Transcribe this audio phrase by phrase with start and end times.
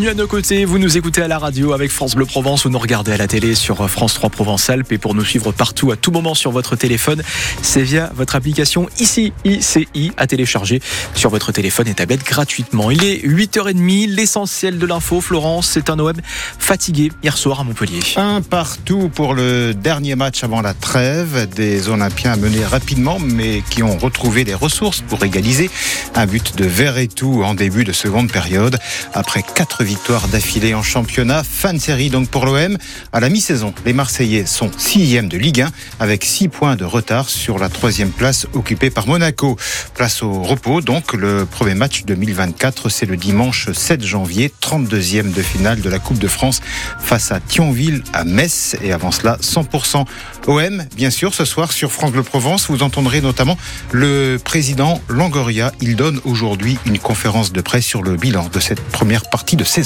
[0.00, 0.64] bienvenue à nos côtés.
[0.64, 3.26] Vous nous écoutez à la radio avec France Bleu Provence ou nous regardez à la
[3.26, 4.92] télé sur France 3 Provence-Alpes.
[4.92, 7.22] Et pour nous suivre partout, à tout moment sur votre téléphone,
[7.60, 10.80] c'est via votre application ICI, ICI à télécharger
[11.14, 12.90] sur votre téléphone et tablette gratuitement.
[12.90, 15.20] Il est 8h30, l'essentiel de l'info.
[15.20, 16.16] Florence, c'est un OM
[16.58, 18.00] fatigué hier soir à Montpellier.
[18.16, 21.46] Un partout pour le dernier match avant la trêve.
[21.54, 25.68] Des Olympiens menés rapidement, mais qui ont retrouvé des ressources pour égaliser.
[26.14, 28.78] Un but de Verretou en début de seconde période.
[29.12, 32.78] Après quatre victoires d'affilée en championnat, fin de série donc pour l'OM.
[33.12, 37.28] À la mi-saison, les Marseillais sont sixième de Ligue 1 avec six points de retard
[37.28, 39.56] sur la troisième place occupée par Monaco.
[39.94, 41.12] Place au repos donc.
[41.12, 46.20] Le premier match 2024, c'est le dimanche 7 janvier, 32e de finale de la Coupe
[46.20, 46.60] de France
[47.00, 48.76] face à Thionville à Metz.
[48.84, 50.04] Et avant cela, 100%
[50.46, 53.58] OM, bien sûr, ce soir sur France Bleu Provence, vous entendrez notamment
[53.90, 55.72] le président Langoria.
[55.80, 59.64] Il donne aujourd'hui une conférence de presse sur le bilan de cette première partie de
[59.64, 59.79] saison.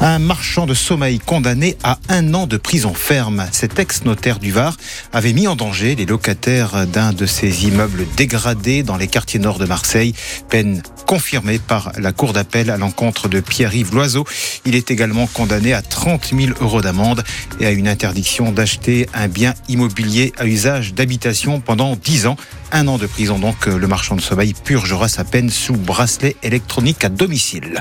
[0.00, 3.46] Un marchand de sommeil condamné à un an de prison ferme.
[3.52, 4.76] Cet ex-notaire du Var
[5.12, 9.58] avait mis en danger les locataires d'un de ses immeubles dégradés dans les quartiers nord
[9.58, 10.14] de Marseille.
[10.48, 14.24] Peine confirmée par la cour d'appel à l'encontre de Pierre-Yves Loiseau.
[14.64, 17.24] Il est également condamné à 30 000 euros d'amende
[17.60, 22.36] et à une interdiction d'acheter un bien immobilier à usage d'habitation pendant 10 ans.
[22.72, 27.04] Un an de prison donc, le marchand de sommeil purgera sa peine sous bracelet électronique
[27.04, 27.80] à domicile.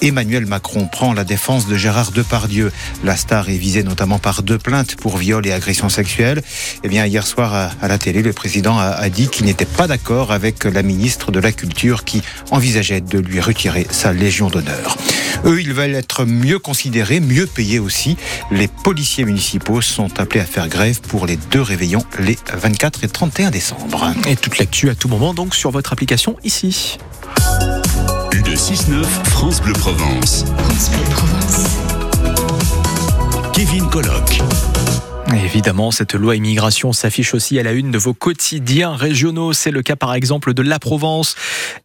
[0.00, 2.70] Emmanuel Macron prend la défense de Gérard Depardieu.
[3.04, 6.42] La star est visée notamment par deux plaintes pour viol et agression sexuelle.
[6.84, 10.30] Eh bien, hier soir à la télé, le président a dit qu'il n'était pas d'accord
[10.30, 14.96] avec la ministre de la Culture qui envisageait de lui retirer sa Légion d'honneur.
[15.44, 18.16] Eux, ils veulent être mieux considérés, mieux payés aussi.
[18.50, 23.08] Les policiers municipaux sont appelés à faire grève pour les deux réveillons les 24 et
[23.08, 24.12] 31 décembre.
[24.26, 26.98] Et toute l'actu à tout moment donc sur votre application ici.
[28.32, 30.44] Le 6-9 France Bleu Provence.
[30.56, 31.76] France Bleu Provence.
[33.52, 34.38] Kevin Colloque.
[35.34, 39.52] Évidemment, cette loi immigration s'affiche aussi à la une de vos quotidiens régionaux.
[39.52, 41.34] C'est le cas par exemple de La Provence.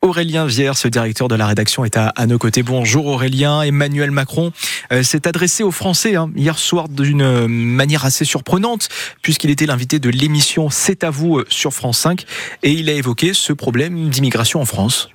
[0.00, 2.62] Aurélien Viers, ce directeur de la rédaction, est à, nos côtés.
[2.62, 3.62] Bonjour Aurélien.
[3.62, 4.52] Emmanuel Macron
[4.92, 8.88] euh, s'est adressé aux Français hein, hier soir d'une manière assez surprenante,
[9.22, 12.24] puisqu'il était l'invité de l'émission C'est à vous euh, sur France 5,
[12.62, 15.08] et il a évoqué ce problème d'immigration en France.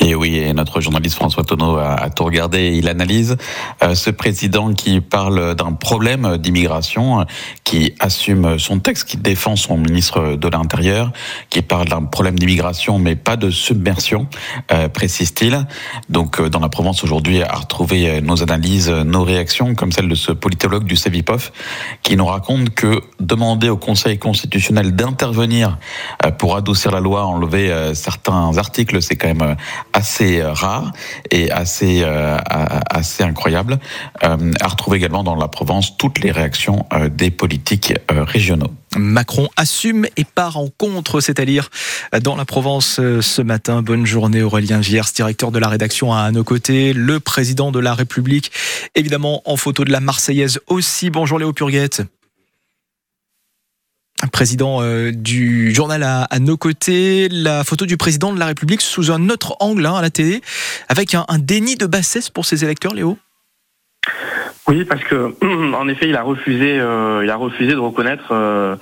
[0.00, 2.72] Et oui, notre journaliste François Tonneau a, tout regardé.
[2.76, 3.36] Il analyse
[3.82, 7.24] euh, ce président qui parle d'un problème d'immigration,
[7.64, 11.12] qui assume son texte, qui défend son ministre de l'Intérieur,
[11.50, 14.26] qui parle d'un problème d'immigration, mais pas de submersion,
[14.72, 15.66] euh, précise-t-il.
[16.08, 20.14] Donc, euh, dans la Provence aujourd'hui, à retrouver nos analyses, nos réactions, comme celle de
[20.14, 21.52] ce politologue du CEVIPOF,
[22.02, 25.78] qui nous raconte que demander au Conseil constitutionnel d'intervenir
[26.38, 29.54] pour adoucir la loi, enlever certains articles, c'est quand même euh,
[29.92, 30.92] assez euh, rare
[31.30, 32.36] et assez, euh,
[32.90, 33.78] assez incroyable,
[34.20, 38.70] à retrouver également dans la Provence toutes les réactions des politiques régionaux.
[38.96, 41.70] Macron assume et part en contre, c'est à dire
[42.22, 43.82] dans la Provence ce matin.
[43.82, 47.94] Bonne journée Aurélien Viers, directeur de la rédaction à nos côtés, le président de la
[47.94, 48.52] République,
[48.94, 51.10] évidemment en photo de la Marseillaise aussi.
[51.10, 52.02] Bonjour Léo Purguette
[54.34, 59.12] président euh, du journal à, nos côtés, la photo du président de la République sous
[59.12, 60.40] un autre angle hein, à la télé,
[60.88, 63.16] avec un, déni de bassesse pour ses électeurs, Léo
[64.66, 65.36] Oui, parce que
[65.76, 68.74] en effet, il a refusé, euh, il a refusé de reconnaître euh,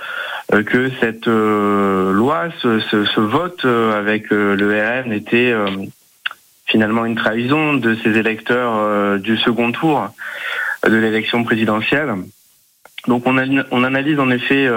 [0.49, 5.53] que cette loi, ce, vote avec le RN était
[6.65, 10.09] finalement une trahison de ses électeurs du second tour
[10.83, 12.15] de l'élection présidentielle.
[13.07, 13.37] Donc on,
[13.71, 14.67] on analyse en effet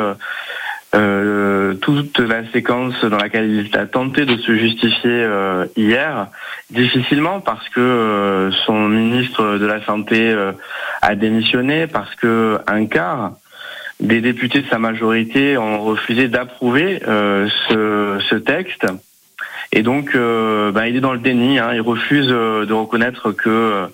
[0.95, 6.29] euh, toute la séquence dans laquelle il a tenté de se justifier euh, hier,
[6.71, 10.35] difficilement parce que euh, son ministre de la Santé
[11.03, 13.33] a démissionné, parce que un quart
[13.99, 18.87] des députés de sa majorité ont refusé d'approuver ce, ce, texte.
[19.73, 21.59] Et donc, bah, il est dans le déni.
[21.59, 23.89] Hein, il refuse de reconnaître que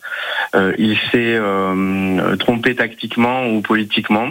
[0.54, 1.38] il s'est
[2.38, 4.30] trompé tactiquement ou politiquement.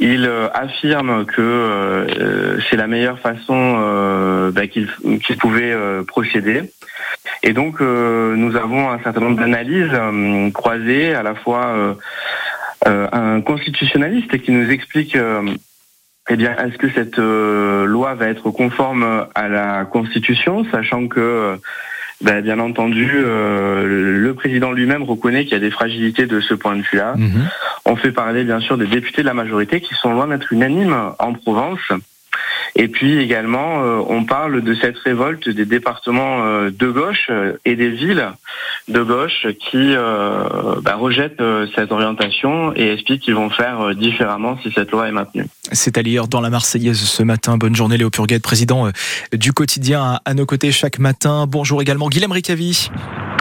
[0.00, 4.88] Il euh, affirme que euh, c'est la meilleure façon euh, bah, qu'il
[5.38, 5.76] pouvait
[6.06, 6.62] procéder.
[7.42, 9.92] Et donc, nous avons un certain nombre d'analyses
[10.52, 11.96] croisées, à la fois
[12.86, 15.16] un constitutionnaliste qui nous explique
[16.28, 21.58] eh bien, est-ce que cette loi va être conforme à la Constitution, sachant que
[22.20, 26.52] ben, bien entendu, euh, le président lui-même reconnaît qu'il y a des fragilités de ce
[26.52, 27.14] point de vue-là.
[27.16, 27.48] Mhm.
[27.86, 30.96] On fait parler bien sûr des députés de la majorité qui sont loin d'être unanimes
[31.18, 31.80] en Provence.
[32.76, 37.30] Et puis également, on parle de cette révolte des départements de gauche
[37.64, 38.28] et des villes
[38.88, 41.42] de gauche qui bah, rejettent
[41.74, 45.46] cette orientation et expliquent qu'ils vont faire différemment si cette loi est maintenue.
[45.72, 47.56] C'est à lire dans la Marseillaise ce matin.
[47.58, 48.88] Bonne journée Léo Purguet, président
[49.32, 51.46] du quotidien à nos côtés chaque matin.
[51.48, 52.90] Bonjour également Guillaume Ricavi.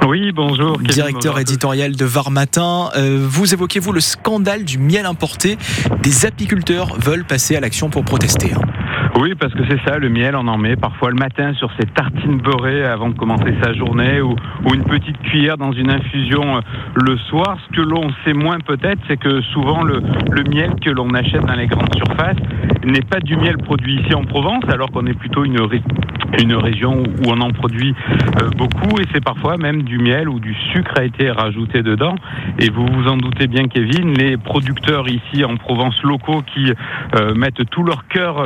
[0.08, 0.80] Oui, bonjour.
[0.80, 2.90] Directeur éditorial de Var Matin.
[2.96, 5.58] Euh, vous évoquez, vous, le scandale du miel importé.
[6.02, 8.54] Des apiculteurs veulent passer à l'action pour protester.
[9.22, 11.86] Oui, parce que c'est ça, le miel, on en met parfois le matin sur ses
[11.88, 14.34] tartines beurrées avant de commencer sa journée ou,
[14.74, 16.62] une petite cuillère dans une infusion euh,
[16.96, 17.58] le soir.
[17.68, 20.00] Ce que l'on sait moins peut-être, c'est que souvent le,
[20.50, 22.38] miel que l'on achète dans les grandes surfaces
[22.86, 25.60] n'est pas du miel produit ici en Provence, alors qu'on est plutôt une,
[26.38, 27.96] une région où on en produit
[28.42, 32.16] euh, beaucoup et c'est parfois même du miel ou du sucre a été rajouté dedans.
[32.60, 36.72] Et vous vous en doutez bien, Kevin, les producteurs ici en Provence locaux qui
[37.16, 38.40] euh, mettent tout leur cœur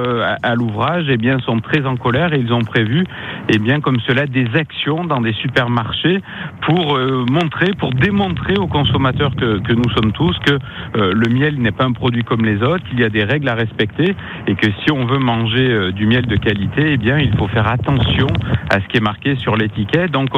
[0.44, 3.06] à à l'ouvrage, eh bien, sont très en colère et ils ont prévu,
[3.50, 6.22] eh bien, comme cela, des actions dans des supermarchés
[6.62, 10.54] pour euh, montrer, pour démontrer aux consommateurs que, que nous sommes tous que
[10.96, 13.50] euh, le miel n'est pas un produit comme les autres, qu'il y a des règles
[13.50, 14.16] à respecter
[14.48, 17.48] et que si on veut manger euh, du miel de qualité, eh bien, il faut
[17.48, 18.28] faire attention
[18.70, 20.12] à ce qui est marqué sur l'étiquette.
[20.12, 20.30] Donc,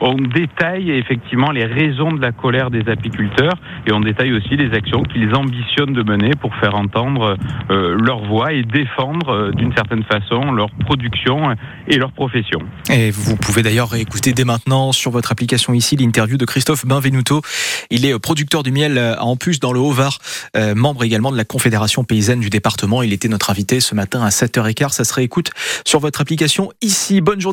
[0.00, 3.54] on détaille effectivement les raisons de la colère des apiculteurs
[3.86, 7.36] et on détaille aussi les actions qu'ils ambitionnent de mener pour faire entendre
[7.68, 11.54] leur voix et défendre d'une certaine façon leur production
[11.88, 12.60] et leur profession.
[12.90, 17.42] Et vous pouvez d'ailleurs écouter dès maintenant sur votre application ici l'interview de Christophe Benvenuto.
[17.90, 20.18] Il est producteur du miel à Ampus dans le Haut-Var,
[20.56, 23.02] euh, membre également de la Confédération paysanne du département.
[23.02, 24.90] Il était notre invité ce matin à 7h15.
[24.90, 25.50] Ça se réécoute
[25.86, 27.20] sur votre application ici.
[27.20, 27.52] Bonne journée.